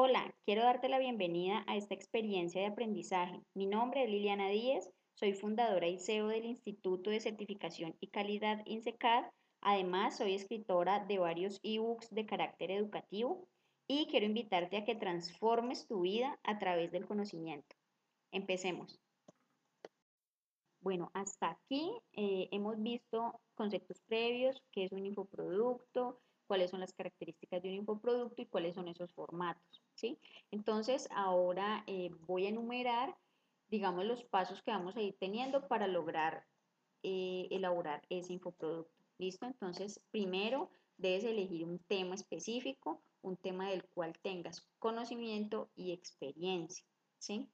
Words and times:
Hola, 0.00 0.32
quiero 0.44 0.62
darte 0.62 0.88
la 0.88 1.00
bienvenida 1.00 1.64
a 1.66 1.76
esta 1.76 1.92
experiencia 1.92 2.60
de 2.60 2.68
aprendizaje. 2.68 3.42
Mi 3.52 3.66
nombre 3.66 4.04
es 4.04 4.08
Liliana 4.08 4.48
Díez, 4.48 4.88
soy 5.14 5.32
fundadora 5.32 5.88
y 5.88 5.98
CEO 5.98 6.28
del 6.28 6.44
Instituto 6.44 7.10
de 7.10 7.18
Certificación 7.18 7.96
y 7.98 8.06
Calidad 8.06 8.62
INSECAD. 8.64 9.24
Además, 9.60 10.16
soy 10.16 10.36
escritora 10.36 11.04
de 11.04 11.18
varios 11.18 11.58
ebooks 11.64 12.14
de 12.14 12.26
carácter 12.26 12.70
educativo 12.70 13.48
y 13.88 14.06
quiero 14.06 14.26
invitarte 14.26 14.76
a 14.76 14.84
que 14.84 14.94
transformes 14.94 15.88
tu 15.88 16.02
vida 16.02 16.38
a 16.44 16.60
través 16.60 16.92
del 16.92 17.04
conocimiento. 17.04 17.74
Empecemos. 18.30 19.00
Bueno, 20.78 21.10
hasta 21.12 21.50
aquí 21.50 21.90
eh, 22.12 22.48
hemos 22.52 22.80
visto 22.80 23.40
conceptos 23.56 24.00
previos, 24.02 24.62
qué 24.70 24.84
es 24.84 24.92
un 24.92 25.04
infoproducto, 25.04 26.20
cuáles 26.48 26.70
son 26.72 26.80
las 26.80 26.92
características 26.92 27.62
de 27.62 27.68
un 27.68 27.74
infoproducto 27.76 28.42
y 28.42 28.46
cuáles 28.46 28.74
son 28.74 28.88
esos 28.88 29.12
formatos, 29.12 29.82
¿sí? 29.94 30.18
Entonces, 30.50 31.08
ahora 31.12 31.84
eh, 31.86 32.10
voy 32.26 32.46
a 32.46 32.48
enumerar, 32.48 33.16
digamos, 33.68 34.04
los 34.06 34.24
pasos 34.24 34.62
que 34.62 34.72
vamos 34.72 34.96
a 34.96 35.02
ir 35.02 35.14
teniendo 35.20 35.68
para 35.68 35.86
lograr 35.86 36.44
eh, 37.04 37.46
elaborar 37.52 38.02
ese 38.08 38.32
infoproducto, 38.32 39.04
¿listo? 39.18 39.46
Entonces, 39.46 40.00
primero 40.10 40.70
debes 40.96 41.22
elegir 41.22 41.64
un 41.64 41.78
tema 41.78 42.16
específico, 42.16 43.00
un 43.22 43.36
tema 43.36 43.70
del 43.70 43.84
cual 43.84 44.18
tengas 44.20 44.66
conocimiento 44.80 45.70
y 45.76 45.92
experiencia, 45.92 46.84
¿sí? 47.18 47.46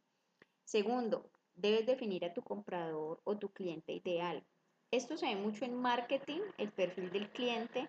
Segundo, 0.65 1.29
debes 1.57 1.85
definir 1.85 2.25
a 2.25 2.33
tu 2.33 2.43
comprador 2.43 3.21
o 3.25 3.37
tu 3.37 3.51
cliente 3.51 3.93
ideal. 3.93 4.43
Esto 4.91 5.17
se 5.17 5.27
ve 5.27 5.37
mucho 5.37 5.65
en 5.65 5.75
marketing, 5.75 6.41
el 6.57 6.71
perfil 6.71 7.11
del 7.11 7.29
cliente, 7.31 7.89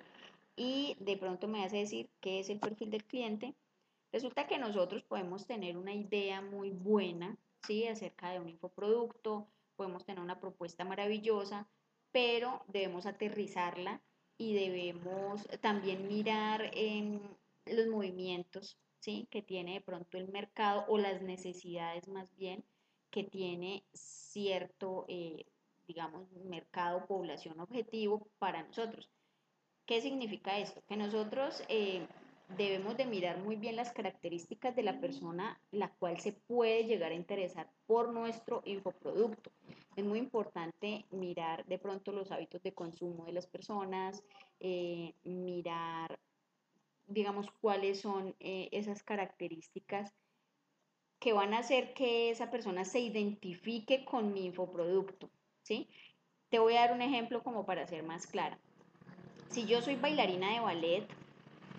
y 0.55 0.95
de 0.99 1.17
pronto 1.17 1.47
me 1.47 1.63
hace 1.63 1.77
decir 1.77 2.09
qué 2.21 2.39
es 2.39 2.49
el 2.49 2.59
perfil 2.59 2.89
del 2.91 3.05
cliente. 3.05 3.55
Resulta 4.11 4.47
que 4.47 4.57
nosotros 4.57 5.03
podemos 5.03 5.45
tener 5.45 5.77
una 5.77 5.93
idea 5.93 6.41
muy 6.41 6.71
buena, 6.71 7.37
¿sí? 7.67 7.87
Acerca 7.87 8.31
de 8.31 8.39
un 8.39 8.49
infoproducto, 8.49 9.47
podemos 9.75 10.05
tener 10.05 10.21
una 10.21 10.39
propuesta 10.39 10.85
maravillosa, 10.85 11.67
pero 12.11 12.63
debemos 12.67 13.05
aterrizarla 13.05 14.01
y 14.37 14.53
debemos 14.53 15.47
también 15.61 16.07
mirar 16.07 16.71
los 17.65 17.87
movimientos, 17.87 18.77
¿sí? 18.99 19.27
Que 19.29 19.41
tiene 19.41 19.73
de 19.73 19.81
pronto 19.81 20.17
el 20.17 20.29
mercado 20.29 20.85
o 20.87 20.97
las 20.97 21.21
necesidades 21.21 22.07
más 22.07 22.33
bien 22.37 22.63
que 23.11 23.23
tiene 23.23 23.83
cierto, 23.93 25.05
eh, 25.07 25.45
digamos, 25.87 26.31
mercado, 26.31 27.05
población 27.05 27.59
objetivo 27.59 28.27
para 28.39 28.63
nosotros. 28.63 29.09
¿Qué 29.85 30.01
significa 30.01 30.57
esto? 30.57 30.81
Que 30.87 30.97
nosotros 30.97 31.63
eh, 31.69 32.07
debemos 32.57 32.97
de 32.97 33.05
mirar 33.05 33.37
muy 33.37 33.55
bien 33.55 33.75
las 33.75 33.91
características 33.91 34.75
de 34.75 34.81
la 34.81 34.99
persona 34.99 35.59
la 35.71 35.89
cual 35.89 36.19
se 36.19 36.33
puede 36.33 36.85
llegar 36.85 37.11
a 37.11 37.15
interesar 37.15 37.69
por 37.85 38.11
nuestro 38.11 38.63
infoproducto. 38.65 39.51
Es 39.95 40.03
muy 40.03 40.17
importante 40.17 41.05
mirar 41.11 41.65
de 41.65 41.77
pronto 41.77 42.11
los 42.11 42.31
hábitos 42.31 42.63
de 42.63 42.73
consumo 42.73 43.25
de 43.25 43.33
las 43.33 43.45
personas, 43.45 44.23
eh, 44.59 45.13
mirar, 45.23 46.19
digamos, 47.07 47.51
cuáles 47.61 48.01
son 48.01 48.35
esas 48.39 49.03
características 49.03 50.13
que 51.19 51.33
van 51.33 51.53
a 51.53 51.59
hacer 51.59 51.93
que 51.93 52.29
esa 52.29 52.49
persona 52.49 52.85
se 52.85 52.99
identifique 52.99 54.03
con 54.03 54.33
mi 54.33 54.45
infoproducto, 54.45 55.29
¿sí? 55.61 55.87
Te 56.49 56.59
voy 56.59 56.75
a 56.75 56.81
dar 56.81 56.93
un 56.93 57.01
ejemplo 57.01 57.43
como 57.43 57.65
para 57.65 57.87
ser 57.87 58.03
más 58.03 58.27
clara. 58.27 58.59
Si 59.49 59.65
yo 59.65 59.81
soy 59.81 59.95
bailarina 59.95 60.53
de 60.53 60.59
ballet, 60.59 61.07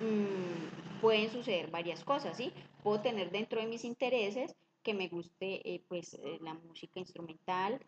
mmm, 0.00 1.00
pueden 1.00 1.30
suceder 1.30 1.70
varias 1.70 2.04
cosas, 2.04 2.36
¿sí? 2.36 2.52
Puedo 2.82 3.00
tener 3.00 3.30
dentro 3.30 3.60
de 3.60 3.66
mis 3.66 3.84
intereses 3.84 4.54
que 4.82 4.94
me 4.94 5.08
guste 5.08 5.60
eh, 5.68 5.82
pues 5.88 6.14
eh, 6.14 6.38
la 6.42 6.54
música 6.54 7.00
instrumental, 7.00 7.80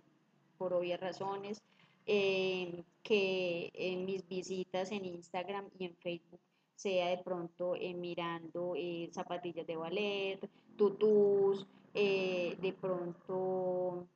por 0.58 0.74
obvias 0.74 1.00
razones, 1.00 1.62
eh, 2.10 2.84
que 3.02 3.70
mis 4.06 4.26
visitas 4.28 4.92
en 4.92 5.04
Instagram 5.04 5.68
y 5.78 5.84
en 5.84 5.94
Facebook 5.96 6.40
sea 6.74 7.08
de 7.08 7.18
pronto 7.18 7.76
eh, 7.76 7.92
mirando 7.92 8.74
zapatillas 9.12 9.66
de 9.66 9.76
ballet, 9.76 10.40
tutús, 10.76 11.66
eh, 11.94 12.56
de 12.60 12.72
pronto 12.72 14.06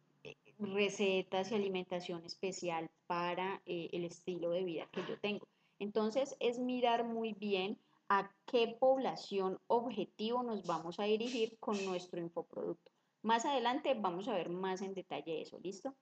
recetas 0.58 1.50
y 1.50 1.54
alimentación 1.54 2.24
especial 2.24 2.88
para 3.06 3.60
el 3.66 4.04
estilo 4.04 4.50
de 4.50 4.64
vida 4.64 4.88
que 4.92 5.02
yo 5.08 5.18
tengo. 5.18 5.46
Entonces 5.82 6.36
es 6.38 6.60
mirar 6.60 7.02
muy 7.02 7.32
bien 7.32 7.76
a 8.08 8.30
qué 8.46 8.76
población 8.78 9.58
objetivo 9.66 10.44
nos 10.44 10.64
vamos 10.64 11.00
a 11.00 11.04
dirigir 11.04 11.58
con 11.58 11.84
nuestro 11.84 12.20
infoproducto. 12.20 12.92
Más 13.22 13.44
adelante 13.46 13.92
vamos 13.98 14.28
a 14.28 14.34
ver 14.34 14.48
más 14.48 14.80
en 14.80 14.94
detalle 14.94 15.42
eso, 15.42 15.58
¿listo? 15.58 15.92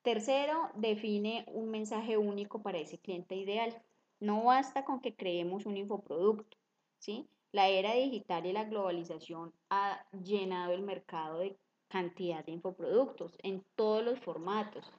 Tercero, 0.00 0.70
define 0.76 1.44
un 1.48 1.68
mensaje 1.68 2.16
único 2.16 2.62
para 2.62 2.78
ese 2.78 2.98
cliente 3.00 3.36
ideal. 3.36 3.82
No 4.18 4.44
basta 4.44 4.86
con 4.86 5.02
que 5.02 5.14
creemos 5.14 5.66
un 5.66 5.76
infoproducto, 5.76 6.56
¿sí? 6.98 7.28
La 7.52 7.68
era 7.68 7.92
digital 7.92 8.46
y 8.46 8.54
la 8.54 8.64
globalización 8.64 9.52
ha 9.68 10.06
llenado 10.12 10.72
el 10.72 10.80
mercado 10.80 11.40
de 11.40 11.58
cantidad 11.88 12.46
de 12.46 12.52
infoproductos 12.52 13.36
en 13.42 13.62
todos 13.74 14.02
los 14.02 14.18
formatos. 14.20 14.90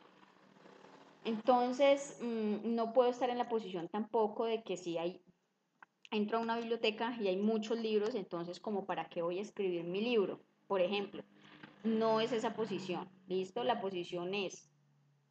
Entonces, 1.25 2.17
mm, 2.21 2.75
no 2.75 2.93
puedo 2.93 3.09
estar 3.09 3.29
en 3.29 3.37
la 3.37 3.49
posición 3.49 3.89
tampoco 3.89 4.45
de 4.45 4.63
que 4.63 4.77
si 4.77 4.97
hay, 4.97 5.21
entro 6.11 6.37
a 6.37 6.41
una 6.41 6.57
biblioteca 6.57 7.15
y 7.19 7.27
hay 7.27 7.37
muchos 7.37 7.77
libros, 7.77 8.15
entonces 8.15 8.59
como 8.59 8.85
para 8.85 9.09
qué 9.09 9.21
voy 9.21 9.39
a 9.39 9.43
escribir 9.43 9.83
mi 9.83 10.01
libro, 10.01 10.41
por 10.67 10.81
ejemplo. 10.81 11.23
No 11.83 12.19
es 12.19 12.31
esa 12.31 12.53
posición, 12.53 13.09
¿listo? 13.27 13.63
La 13.63 13.79
posición 13.79 14.33
es, 14.33 14.69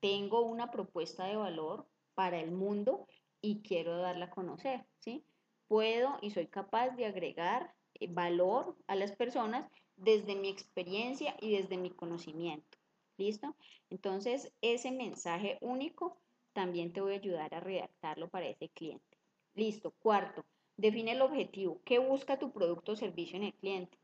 tengo 0.01 0.43
una 0.43 0.71
propuesta 0.71 1.25
de 1.25 1.37
valor 1.37 1.87
para 2.15 2.41
el 2.41 2.53
mundo 2.53 3.07
y 3.41 3.63
quiero 3.63 3.99
darla 3.99 4.27
a 4.27 4.31
conocer, 4.31 4.87
¿sí? 4.99 5.25
Puedo 5.67 6.17
y 6.23 6.31
soy 6.31 6.47
capaz 6.47 6.91
de 6.91 7.07
agregar 7.07 7.75
eh, 7.95 8.09
valor 8.11 8.77
a 8.87 8.95
las 8.95 9.13
personas 9.13 9.71
desde 9.97 10.37
mi 10.37 10.49
experiencia 10.49 11.37
y 11.41 11.57
desde 11.57 11.77
mi 11.77 11.91
conocimiento. 11.91 12.78
¿Listo? 13.19 13.55
Entonces, 13.91 14.53
ese 14.63 14.91
mensaje 14.91 15.59
único 15.61 16.17
también 16.55 16.93
te 16.93 17.03
voy 17.03 17.13
a 17.13 17.17
ayudar 17.17 17.55
a 17.55 17.61
redactarlo 17.61 18.29
para 18.29 18.47
ese 18.47 18.71
cliente. 18.71 19.19
Listo. 19.55 19.93
Cuarto, 20.01 20.45
define 20.77 21.13
el 21.13 21.21
objetivo. 21.23 21.81
¿Qué 21.85 21.99
busca 21.99 22.39
tu 22.39 22.51
producto 22.53 22.93
o 22.93 22.97
servicio 22.97 23.37
en 23.37 23.45
el 23.45 23.55
cliente? 23.55 23.99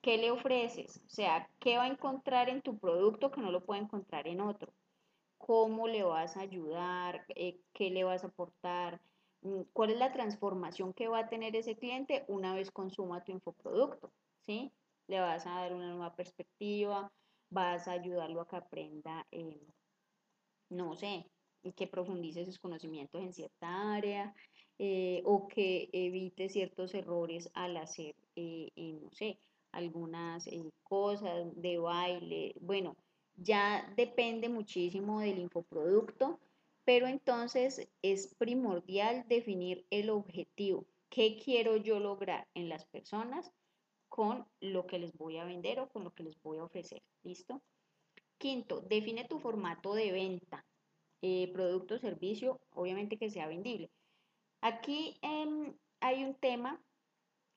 ¿Qué 0.00 0.16
le 0.16 0.30
ofreces? 0.30 1.02
O 1.06 1.10
sea, 1.10 1.50
¿qué 1.58 1.76
va 1.76 1.84
a 1.84 1.88
encontrar 1.88 2.48
en 2.48 2.62
tu 2.62 2.78
producto 2.78 3.30
que 3.30 3.42
no 3.42 3.50
lo 3.50 3.64
puede 3.64 3.82
encontrar 3.82 4.26
en 4.26 4.40
otro? 4.40 4.72
cómo 5.40 5.88
le 5.88 6.04
vas 6.04 6.36
a 6.36 6.42
ayudar, 6.42 7.24
eh, 7.34 7.58
qué 7.72 7.90
le 7.90 8.04
vas 8.04 8.22
a 8.22 8.28
aportar, 8.28 9.00
mm, 9.42 9.62
cuál 9.72 9.90
es 9.90 9.98
la 9.98 10.12
transformación 10.12 10.92
que 10.92 11.08
va 11.08 11.20
a 11.20 11.28
tener 11.28 11.56
ese 11.56 11.76
cliente 11.76 12.24
una 12.28 12.54
vez 12.54 12.70
consuma 12.70 13.24
tu 13.24 13.32
infoproducto, 13.32 14.12
¿sí? 14.46 14.70
Le 15.08 15.18
vas 15.18 15.46
a 15.46 15.50
dar 15.50 15.74
una 15.74 15.88
nueva 15.90 16.14
perspectiva, 16.14 17.10
vas 17.50 17.88
a 17.88 17.92
ayudarlo 17.92 18.40
a 18.40 18.48
que 18.48 18.56
aprenda, 18.56 19.26
eh, 19.30 19.60
no 20.70 20.96
sé, 20.96 21.26
y 21.62 21.72
que 21.72 21.86
profundice 21.86 22.44
sus 22.46 22.58
conocimientos 22.58 23.20
en 23.22 23.32
cierta 23.32 23.94
área 23.94 24.34
eh, 24.78 25.22
o 25.26 25.46
que 25.48 25.90
evite 25.92 26.48
ciertos 26.48 26.94
errores 26.94 27.50
al 27.52 27.76
hacer, 27.76 28.14
no 28.34 29.10
sé, 29.12 29.38
algunas 29.72 30.48
cosas 30.82 31.52
de 31.54 31.78
baile, 31.78 32.54
bueno, 32.60 32.96
ya 33.36 33.92
depende 33.96 34.48
muchísimo 34.48 35.20
del 35.20 35.38
infoproducto, 35.38 36.38
pero 36.84 37.06
entonces 37.06 37.88
es 38.02 38.34
primordial 38.34 39.24
definir 39.28 39.86
el 39.90 40.10
objetivo. 40.10 40.86
¿Qué 41.08 41.38
quiero 41.42 41.76
yo 41.76 42.00
lograr 42.00 42.46
en 42.54 42.68
las 42.68 42.84
personas 42.86 43.50
con 44.20 44.46
lo 44.60 44.86
que 44.86 44.98
les 44.98 45.16
voy 45.16 45.38
a 45.38 45.46
vender 45.46 45.80
o 45.80 45.88
con 45.88 46.04
lo 46.04 46.12
que 46.12 46.22
les 46.22 46.38
voy 46.42 46.58
a 46.58 46.64
ofrecer? 46.64 47.02
¿Listo? 47.22 47.62
Quinto, 48.36 48.82
define 48.82 49.24
tu 49.24 49.38
formato 49.38 49.94
de 49.94 50.12
venta. 50.12 50.66
Eh, 51.22 51.50
producto 51.54 51.98
servicio, 51.98 52.60
obviamente 52.68 53.16
que 53.16 53.30
sea 53.30 53.48
vendible. 53.48 53.90
Aquí 54.60 55.18
em, 55.22 55.74
hay 56.00 56.22
un 56.24 56.34
tema 56.34 56.82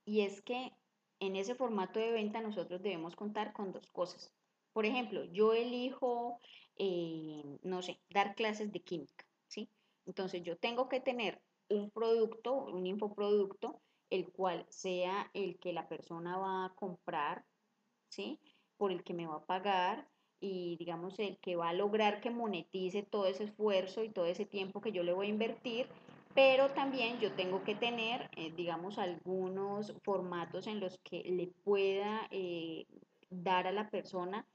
y 0.05 0.21
es 0.21 0.41
que 0.41 0.71
en 1.19 1.35
ese 1.35 1.53
formato 1.53 1.99
de 1.99 2.13
venta 2.13 2.39
nosotros 2.39 2.81
debemos 2.81 3.17
contar 3.17 3.51
con 3.51 3.73
dos 3.73 3.87
cosas. 3.91 4.31
Por 4.71 4.85
ejemplo, 4.85 5.25
yo 5.25 5.51
elijo, 5.51 6.39
eh, 6.77 7.43
no 7.63 7.81
sé, 7.81 7.99
dar 8.09 8.35
clases 8.35 8.71
de 8.71 8.79
química, 8.79 9.25
¿sí? 9.49 9.69
Entonces 10.05 10.43
yo 10.43 10.55
tengo 10.55 10.87
que 10.87 11.01
tener 11.01 11.41
un 11.67 11.91
producto, 11.91 12.53
un 12.53 12.87
infoproducto, 12.87 13.81
el 14.13 14.31
cual 14.31 14.65
sea 14.69 15.29
el 15.33 15.57
que 15.59 15.73
la 15.73 15.87
persona 15.87 16.37
va 16.37 16.65
a 16.65 16.75
comprar, 16.75 17.43
¿sí? 18.09 18.39
Por 18.77 18.91
el 18.91 19.03
que 19.03 19.13
me 19.13 19.27
va 19.27 19.37
a 19.37 19.45
pagar 19.45 20.07
y 20.39 20.75
digamos 20.77 21.17
el 21.19 21.37
que 21.39 21.55
va 21.55 21.69
a 21.69 21.73
lograr 21.73 22.21
que 22.21 22.29
monetice 22.29 23.03
todo 23.03 23.25
ese 23.25 23.45
esfuerzo 23.45 24.03
y 24.03 24.09
todo 24.09 24.25
ese 24.25 24.45
tiempo 24.45 24.81
que 24.81 24.91
yo 24.91 25.03
le 25.03 25.13
voy 25.13 25.27
a 25.27 25.29
invertir 25.29 25.87
pero 26.33 26.71
también 26.71 27.19
yo 27.19 27.31
tengo 27.33 27.63
que 27.63 27.75
tener, 27.75 28.29
eh, 28.35 28.51
digamos, 28.55 28.97
algunos 28.97 29.93
formatos 30.03 30.67
en 30.67 30.79
los 30.79 30.97
que 30.99 31.23
le 31.23 31.47
pueda 31.63 32.27
eh, 32.31 32.87
dar 33.29 33.67
a 33.67 33.71
la 33.71 33.89
persona 33.89 34.47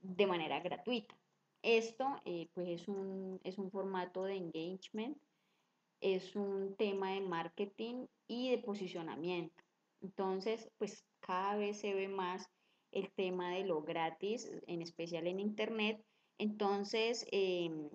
de 0.00 0.26
manera 0.26 0.60
gratuita. 0.60 1.16
Esto, 1.62 2.20
eh, 2.24 2.48
pues, 2.54 2.68
es 2.68 2.88
un, 2.88 3.40
es 3.44 3.58
un 3.58 3.70
formato 3.70 4.24
de 4.24 4.36
engagement, 4.36 5.16
es 6.02 6.36
un 6.36 6.76
tema 6.76 7.12
de 7.12 7.22
marketing 7.22 8.06
y 8.26 8.50
de 8.50 8.58
posicionamiento. 8.58 9.62
Entonces, 10.02 10.70
pues, 10.78 11.06
cada 11.20 11.56
vez 11.56 11.80
se 11.80 11.94
ve 11.94 12.08
más 12.08 12.50
el 12.90 13.10
tema 13.12 13.54
de 13.54 13.64
lo 13.64 13.82
gratis, 13.82 14.50
en 14.66 14.82
especial 14.82 15.26
en 15.26 15.40
Internet. 15.40 16.04
Entonces, 16.38 17.26
em, 17.30 17.88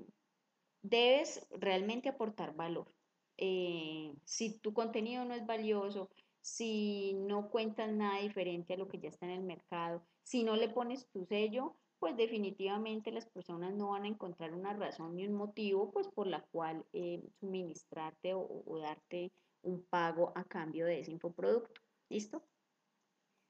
debes 0.82 1.46
realmente 1.52 2.10
aportar 2.10 2.56
valor. 2.56 2.94
Eh, 3.38 4.14
si 4.24 4.58
tu 4.60 4.74
contenido 4.74 5.26
no 5.26 5.36
es 5.36 5.46
valioso, 5.46 6.10
si 6.40 7.14
no 7.14 7.50
cuentas 7.50 7.92
nada 7.92 8.22
diferente 8.22 8.74
a 8.74 8.78
lo 8.78 8.88
que 8.88 9.00
ya 9.00 9.10
está 9.10 9.26
en 9.26 9.34
el 9.34 9.44
mercado, 9.44 10.08
si 10.28 10.44
no 10.44 10.58
le 10.58 10.68
pones 10.68 11.08
tu 11.08 11.26
sello, 11.26 11.78
pues 12.00 12.18
definitivamente 12.18 13.14
las 13.14 13.26
personas 13.26 13.74
no 13.74 13.92
van 13.92 14.04
a 14.04 14.10
encontrar 14.10 14.54
una 14.54 14.74
razón 14.74 15.16
ni 15.16 15.26
un 15.26 15.34
motivo 15.34 15.90
pues 15.90 16.10
por 16.10 16.28
la 16.28 16.42
cual 16.42 16.86
eh, 16.92 17.24
suministrarte 17.40 18.34
o, 18.34 18.64
o, 18.66 18.78
darte 18.78 19.32
un 19.62 19.86
pago 19.86 20.34
a 20.36 20.44
cambio 20.44 20.86
de 20.86 21.00
ese 21.00 21.12
infoproducto. 21.12 21.82
¿Listo? 22.10 22.44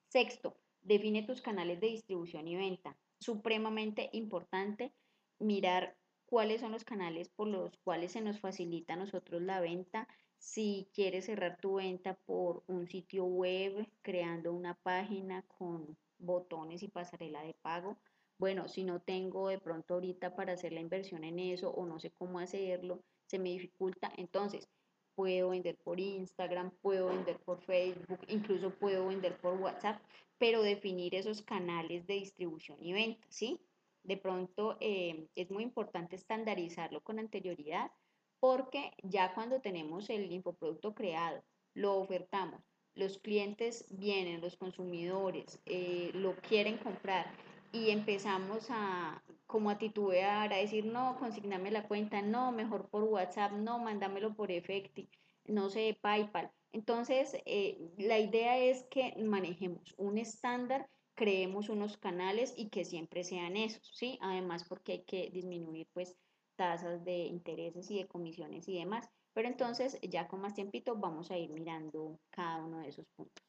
Sexto, 0.10 0.56
define 0.84 1.24
tus 1.24 1.42
canales 1.42 1.82
de 1.82 1.88
distribución 1.88 2.48
y 2.48 2.56
venta. 2.56 2.96
Supremamente 3.20 4.12
importante 4.14 4.94
mirar 5.40 5.98
cuáles 6.28 6.62
son 6.62 6.74
los 6.74 6.84
canales 6.84 7.28
por 7.30 7.48
los 7.48 7.76
cuales 7.78 8.12
se 8.12 8.22
nos 8.22 8.40
facilita 8.40 8.94
a 8.94 8.98
nosotros 8.98 9.42
la 9.42 9.62
venta. 9.62 10.08
Si 10.38 10.90
quieres 10.94 11.26
cerrar 11.26 11.58
tu 11.60 11.76
venta 11.76 12.14
por 12.14 12.64
un 12.68 12.88
sitio 12.88 13.26
web, 13.26 13.88
creando 14.02 14.54
una 14.54 14.76
página 14.76 15.44
con 15.44 15.98
botones 16.20 16.84
y 16.84 16.88
pasarela 16.88 17.42
de 17.42 17.54
pago. 17.54 17.98
Bueno, 18.38 18.68
si 18.68 18.84
no 18.84 19.02
tengo 19.02 19.50
de 19.50 19.60
pronto 19.60 19.96
ahorita 19.96 20.36
para 20.36 20.54
hacer 20.54 20.74
la 20.74 20.80
inversión 20.80 21.24
en 21.24 21.40
eso 21.40 21.72
o 21.72 21.86
no 21.86 22.00
sé 22.00 22.12
cómo 22.12 22.40
hacerlo, 22.40 23.02
se 23.26 23.40
me 23.40 23.50
dificulta, 23.50 24.12
entonces 24.18 24.70
puedo 25.16 25.50
vender 25.50 25.78
por 25.78 26.00
Instagram, 26.00 26.72
puedo 26.82 27.08
vender 27.08 27.40
por 27.40 27.62
Facebook, 27.62 28.20
incluso 28.28 28.70
puedo 28.72 29.08
vender 29.08 29.38
por 29.38 29.60
WhatsApp, 29.60 30.00
pero 30.38 30.62
definir 30.62 31.16
esos 31.16 31.42
canales 31.42 32.06
de 32.06 32.14
distribución 32.14 32.78
y 32.80 32.94
venta, 32.94 33.26
¿sí? 33.30 33.60
de 34.08 34.18
pronto 34.18 34.78
eh, 34.80 35.28
es 35.36 35.52
muy 35.52 35.64
importante 35.64 36.16
estandarizarlo 36.16 37.02
con 37.02 37.20
anterioridad 37.20 37.92
porque 38.40 38.92
ya 39.04 39.34
cuando 39.34 39.62
tenemos 39.62 40.10
el 40.10 40.32
infoproducto 40.32 40.94
creado, 40.94 41.44
lo 41.74 41.98
ofertamos, 41.98 42.62
los 42.96 43.20
clientes 43.20 43.86
vienen, 43.90 44.42
los 44.42 44.58
consumidores 44.58 45.60
eh, 45.66 46.12
lo 46.14 46.36
quieren 46.38 46.78
comprar 46.78 47.32
y 47.72 47.92
empezamos 47.92 48.68
a 48.70 49.24
como 49.46 49.70
a 49.70 49.78
titubear, 49.78 50.52
a 50.52 50.58
decir, 50.58 50.86
no, 50.86 51.18
consigname 51.20 51.72
la 51.72 51.88
cuenta, 51.88 52.22
no, 52.22 52.52
mejor 52.52 52.90
por 52.90 53.04
WhatsApp, 53.04 53.54
no, 53.54 53.80
mándamelo 53.80 54.36
por 54.36 54.52
Efecti, 54.52 55.10
no 55.46 55.70
sé, 55.70 55.98
PayPal. 56.02 56.52
Entonces, 56.74 57.38
eh, 57.46 57.78
la 57.98 58.20
idea 58.20 58.58
es 58.58 58.84
que 58.90 59.14
manejemos 59.18 59.94
un 59.98 60.18
estándar 60.18 60.90
creemos 61.18 61.68
unos 61.70 61.98
canales 61.98 62.54
y 62.56 62.70
que 62.70 62.86
siempre 62.86 63.24
sean 63.24 63.58
esos, 63.58 63.92
¿sí? 63.94 64.20
Además 64.22 64.64
porque 64.70 64.92
hay 64.94 65.04
que 65.04 65.32
disminuir 65.32 65.88
pues 65.92 66.16
tasas 66.58 67.06
de 67.06 67.20
intereses 67.20 67.90
y 67.90 68.00
de 68.00 68.08
comisiones 68.08 68.68
y 68.68 68.78
demás. 68.78 69.10
Pero 69.34 69.48
entonces 69.48 69.98
ya 70.02 70.28
con 70.28 70.42
más 70.42 70.56
tiempito 70.56 70.98
vamos 70.98 71.32
a 71.32 71.38
ir 71.38 71.52
mirando 71.52 72.20
cada 72.30 72.66
uno 72.66 72.80
de 72.80 72.90
esos 72.90 73.06
puntos. 73.16 73.46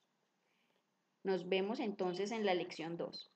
Nos 1.25 1.49
vemos 1.49 1.81
entonces 1.81 2.31
en 2.31 2.47
la 2.47 2.55
lección 2.55 2.97
2. 2.97 3.33